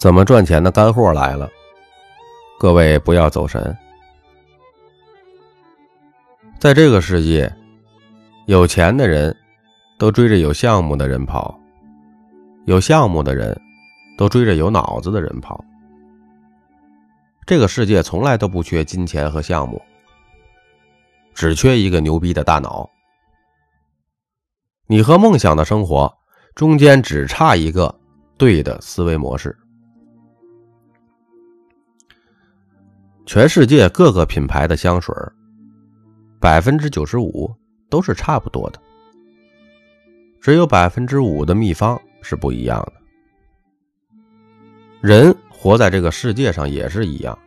[0.00, 1.46] 怎么赚钱的干货来了，
[2.58, 3.76] 各位不要走神。
[6.58, 7.54] 在这个世界，
[8.46, 9.36] 有钱的人
[9.98, 11.54] 都追着有项目的人跑，
[12.64, 13.54] 有项目的人
[14.16, 15.62] 都追着有脑子的人跑。
[17.44, 19.82] 这个世界从来都不缺金钱和项目，
[21.34, 22.88] 只缺一个牛逼的大脑。
[24.86, 26.10] 你和梦想的生活
[26.54, 27.94] 中间只差一个
[28.38, 29.54] 对的思维模式。
[33.30, 35.14] 全世界各个品牌的香水，
[36.40, 37.48] 百分之九十五
[37.88, 38.80] 都是差不多的，
[40.40, 42.92] 只有百分之五的秘方是不一样的。
[45.00, 47.38] 人活在这个世界上也是一样，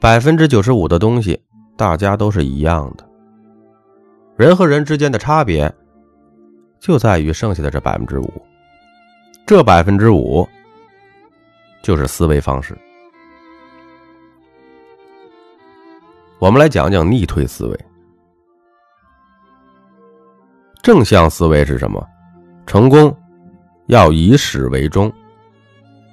[0.00, 1.38] 百分之九十五的东西
[1.76, 3.06] 大家都是一样的，
[4.38, 5.70] 人和人之间的差别
[6.80, 8.42] 就在于剩下的这百分之五，
[9.44, 10.48] 这百分之五
[11.82, 12.74] 就是思维方式。
[16.42, 17.80] 我们来讲讲逆推思维。
[20.82, 22.04] 正向思维是什么？
[22.66, 23.16] 成功
[23.86, 25.12] 要以始为终，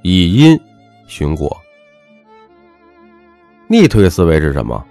[0.04, 0.56] 以因
[1.08, 1.50] 循果。
[3.68, 4.86] 逆推思维是什么？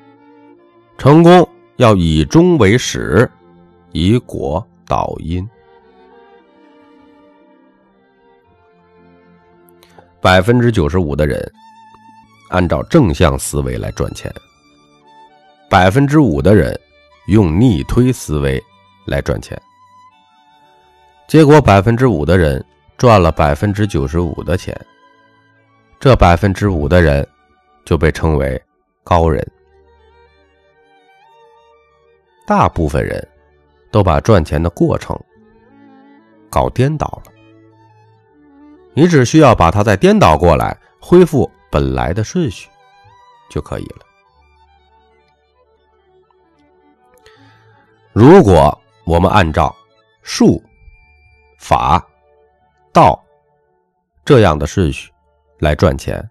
[0.98, 3.30] 成功要以终为始，
[3.92, 5.48] 以果导因。
[10.20, 11.40] 百分之九十五的人
[12.50, 14.34] 按照正向思维来赚钱。
[15.70, 16.78] 百分之五的人
[17.26, 18.62] 用逆推思维
[19.04, 19.60] 来赚钱，
[21.26, 22.64] 结果百分之五的人
[22.96, 24.74] 赚了百分之九十五的钱，
[26.00, 27.26] 这百分之五的人
[27.84, 28.60] 就被称为
[29.04, 29.46] 高人。
[32.46, 33.28] 大部分人
[33.90, 35.14] 都把赚钱的过程
[36.48, 37.32] 搞颠倒了，
[38.94, 42.70] 你只需要把它再颠倒过来，恢复本来的顺序
[43.50, 44.07] 就可以了。
[48.20, 49.72] 如果我们按照
[50.24, 50.60] 术、
[51.56, 52.04] 法、
[52.92, 53.16] 道
[54.24, 55.08] 这样的顺序
[55.60, 56.28] 来赚钱，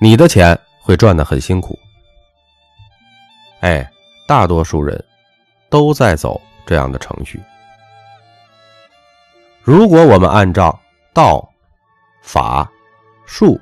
[0.00, 1.78] 你的钱会赚得很辛苦。
[3.60, 3.86] 哎，
[4.26, 5.04] 大多数人
[5.68, 7.38] 都在走这样的程序。
[9.62, 10.80] 如果我们按照
[11.12, 11.46] 道、
[12.22, 12.66] 法、
[13.26, 13.60] 术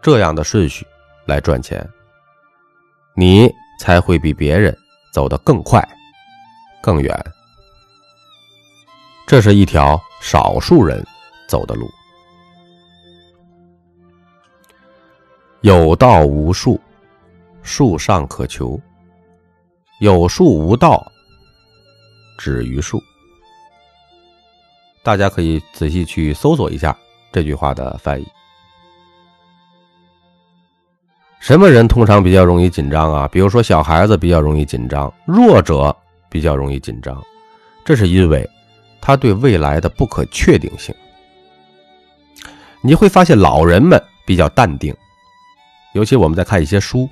[0.00, 0.86] 这样的顺序
[1.26, 1.86] 来赚钱，
[3.14, 3.46] 你
[3.78, 4.74] 才会比别人
[5.12, 5.86] 走得更快。
[6.82, 7.14] 更远，
[9.26, 11.04] 这是一条少数人
[11.48, 11.88] 走的路。
[15.60, 16.80] 有道无术，
[17.62, 18.80] 术上可求；
[20.00, 21.06] 有术无道，
[22.38, 22.98] 止于术。
[25.02, 26.96] 大家可以仔细去搜索一下
[27.30, 28.26] 这句话的翻译。
[31.40, 33.28] 什么人通常比较容易紧张啊？
[33.28, 35.94] 比如说小孩子比较容易紧张，弱者。
[36.30, 37.22] 比较容易紧张，
[37.84, 38.48] 这是因为
[39.00, 40.94] 他对未来的不可确定性。
[42.80, 44.94] 你会发现老人们比较淡定，
[45.92, 47.08] 尤其我们在看一些书，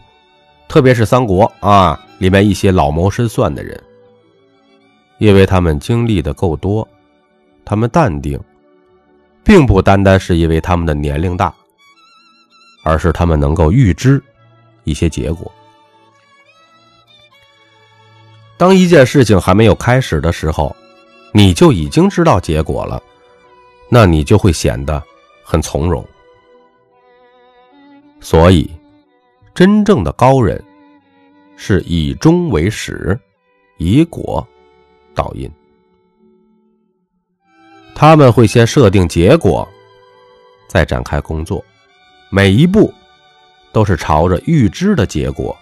[0.69, 3.79] 特别是三国啊里面一些老谋深算的人，
[5.19, 6.87] 因为他们经历的够多，
[7.65, 8.41] 他们淡定，
[9.45, 11.53] 并不单单是因为他们的年龄大，
[12.85, 14.23] 而是他们能够预知
[14.85, 15.53] 一些结果。
[18.59, 20.75] 当一件事情还没有开始的时候，
[21.33, 23.01] 你就已经知道结果了，
[23.89, 25.01] 那你就会显得
[25.45, 26.05] 很从容。
[28.21, 28.69] 所以，
[29.55, 30.63] 真正的高人
[31.57, 33.19] 是以终为始，
[33.77, 34.45] 以果
[35.15, 35.49] 导因。
[37.95, 39.67] 他们会先设定结果，
[40.69, 41.65] 再展开工作，
[42.29, 42.93] 每一步
[43.71, 45.57] 都是朝着预知的结果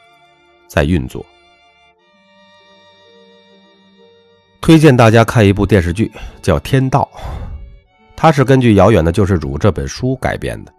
[0.66, 1.24] 在运作。
[4.66, 6.10] 推荐大家看一部电视剧，
[6.42, 7.08] 叫《天道》，
[8.16, 10.74] 它是根据《遥远的救世主》这本书改编的。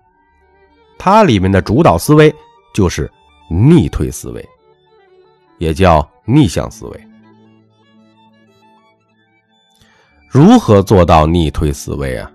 [0.99, 2.35] 它里面的主导思维
[2.73, 3.09] 就是
[3.49, 4.45] 逆推思维，
[5.57, 7.07] 也叫逆向思维。
[10.27, 12.29] 如何做到逆推思维啊？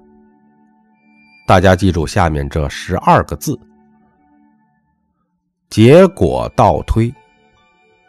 [1.46, 3.60] 大家记住下面这十二个字：
[5.68, 7.14] 结果倒推，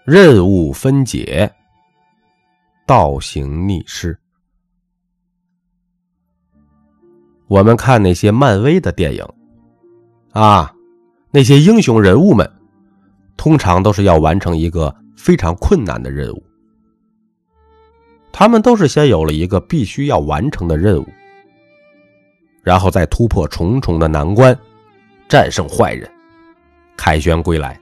[0.06, 1.54] 任务分解。
[2.86, 4.18] 倒行逆施。
[7.48, 9.26] 我们看那些漫威的电影，
[10.32, 10.74] 啊，
[11.32, 12.50] 那些英雄人物们，
[13.38, 16.44] 通常都是要完成一个非常困难的任务。
[18.32, 21.08] 他们都是先有了一个必须要完成的任务，
[22.64, 24.58] 然后再突破重重的难关，
[25.30, 26.10] 战胜坏人，
[26.98, 27.80] 凯旋归来。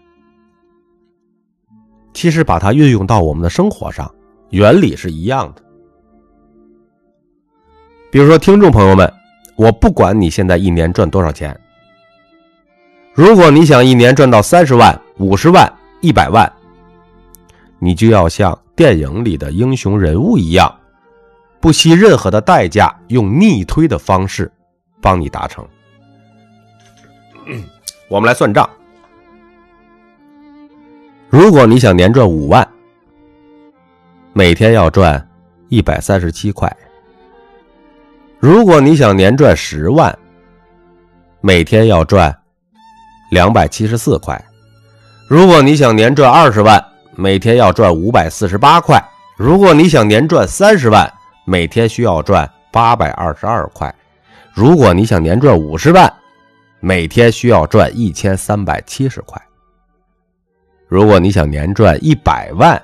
[2.14, 4.14] 其实把它运用到我们的生活上，
[4.52, 5.62] 原理是一样的。
[8.12, 9.12] 比如说，听众朋友们，
[9.56, 11.60] 我不管你现在一年赚多少钱，
[13.14, 15.72] 如果你想一年赚到三十万、五十万、
[16.02, 16.52] 一百万，
[17.80, 20.74] 你就要像电影里的英雄人物一样，
[21.60, 24.52] 不惜任何的代价，用逆推的方式
[25.02, 25.66] 帮你达成。
[28.10, 28.70] 我们来算账。
[31.30, 32.68] 如果你想年赚五万，
[34.42, 35.30] 每天要赚
[35.70, 36.68] 一百三十七块；
[38.40, 40.18] 如果你想年赚十万，
[41.42, 42.36] 每天要赚
[43.30, 44.36] 两百七十四块；
[45.28, 46.84] 如果你想年赚二十万，
[47.16, 48.98] 每天要赚五百四十八块；
[49.38, 51.08] 如果你想年赚三十万，
[51.46, 53.94] 每天需要赚八百二十二块；
[54.56, 56.12] 如果你想年赚五十万，
[56.80, 59.40] 每天需要赚一千三百七十块。
[60.88, 62.82] 如果你想年赚一百万，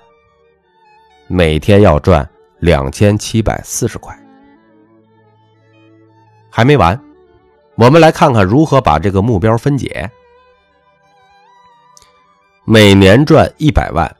[1.27, 2.27] 每天要赚
[2.59, 4.17] 两千七百四十块。
[6.49, 6.99] 还没完，
[7.75, 10.09] 我们来看看如何把这个目标分解。
[12.65, 14.15] 每年赚一百万，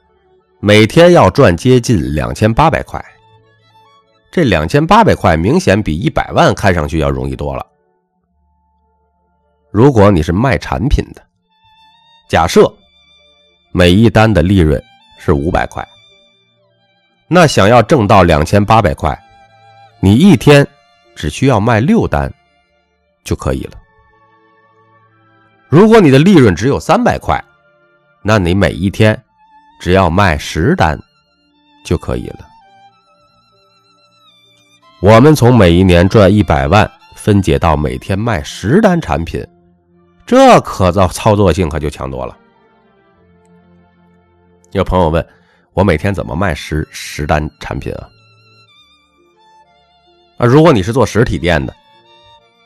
[0.60, 3.04] 每天要赚接近两千八百块。
[4.32, 7.66] 这两千八百块明显比一百万看上去要容易多了。
[9.72, 11.22] 如果你是卖产品的，
[12.30, 12.72] 假设。
[13.74, 14.82] 每一单的利润
[15.20, 15.88] 是五百块，
[17.28, 19.18] 那想要挣到两千八百块，
[20.00, 20.66] 你一天
[21.16, 22.34] 只需要卖六单
[23.24, 23.74] 就可以了。
[25.68, 27.44] 如果你的利润只有三百块，
[28.22, 29.22] 那你每一天
[29.82, 30.98] 只要卖十单
[31.84, 32.40] 就可以了。
[35.02, 39.46] 我们从每一年赚一百万分解到每天卖十单产品，
[40.26, 42.36] 这可造操作性可就强多了。
[44.72, 45.28] 有朋友问
[45.78, 48.10] 我每天怎么卖十十单产品啊？
[50.40, 51.76] 啊，如果你是做实体店的，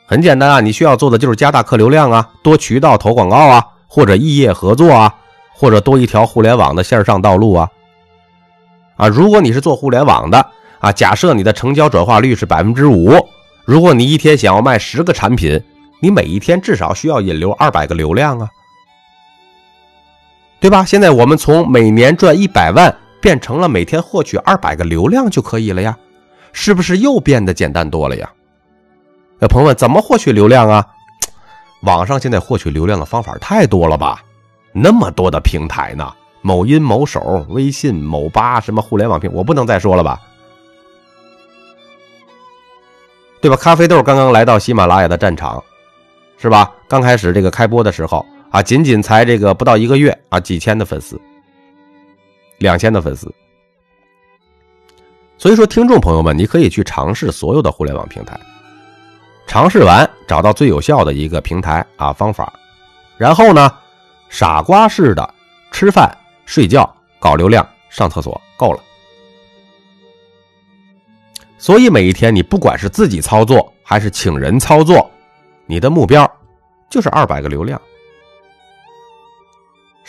[0.06, 5.14] 很简单啊，你需要做的就是加大客流量啊，多渠道投广告啊，或者异业合作啊，
[5.52, 7.68] 或者多一条互联网的线上道路啊。
[8.96, 10.46] 啊，如果你是做互联网的
[10.78, 13.12] 啊，假设你的成交转化率是百分之五，
[13.66, 15.62] 如果你一天想要卖十个产品，
[16.00, 18.48] 你每一天至少需要引流二百个流量啊。
[20.62, 20.84] 对吧？
[20.84, 25.98] 现在我们从每年赚一百万变成了每天获取二百个流量就可以了呀，
[26.52, 28.30] 是不是又变得简单多了呀？
[29.40, 30.86] 那朋友问怎么获取流量啊？
[31.80, 34.22] 网上现在获取流量的方法太多了吧？
[34.72, 40.20] 那么多的平台呢，某音、某手、微信、某吧什么互联网平，我不能再说了吧？
[43.40, 43.56] 对吧？
[43.56, 45.60] 咖啡豆刚刚来到喜马拉雅的战场，
[46.38, 46.72] 是吧？
[46.86, 48.24] 刚开始这个开播的时候。
[48.52, 51.18] 啊，仅仅才这个不到一个月啊，几千的粉丝，
[52.58, 53.34] 两千的粉丝。
[55.38, 58.38] 所以说，听众朋友们，你可以去尝试所有的互联网平台，
[59.46, 62.52] 尝试完找到最有效的一个平台啊方法，
[63.16, 63.72] 然后呢，
[64.28, 65.34] 傻瓜式的
[65.70, 66.14] 吃饭、
[66.44, 66.88] 睡觉、
[67.18, 68.80] 搞流量、上厕所够了。
[71.56, 75.10] 所以每一天，你不管是自己操作还是请人操作，
[75.64, 76.30] 你的目标
[76.90, 77.80] 就是二百个流量。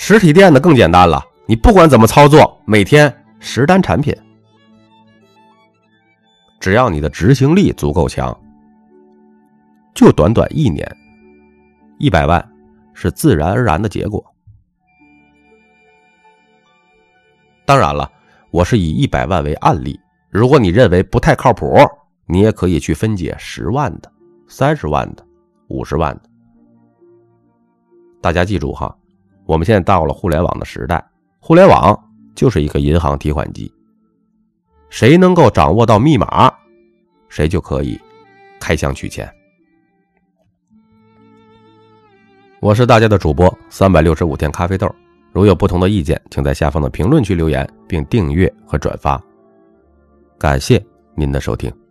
[0.06, 4.14] 实体店的更简单了，你不管怎么操作，每天十单产品，
[6.60, 8.38] 只要你的执行力足够强，
[9.96, 10.86] 就短短一年，
[12.00, 12.46] 一百万
[12.94, 14.22] 是自然而然的结果。
[17.66, 18.12] 当然了，
[18.52, 19.98] 我是以一百万为案例，
[20.30, 21.78] 如果你认为不太靠谱，
[22.26, 24.12] 你也可以去分解十万的、
[24.50, 25.26] 三十万的、
[25.70, 26.24] 五十万的。
[28.20, 28.94] 大家记住哈。
[29.46, 31.04] 我们现在到了互联网的时代，
[31.40, 31.98] 互联网
[32.36, 33.72] 就是一个银行提款机，
[34.90, 36.54] 谁能够掌握到密码，
[37.28, 38.00] 谁就可以
[38.60, 39.30] 开箱取钱。
[42.62, 44.90] 我是大家的主播三百六十五天咖啡豆，
[45.34, 49.22] 如有不同的意见，请在下方的评论区留言，并订阅和转发。
[50.38, 50.82] 感谢
[51.16, 51.83] 您的收听。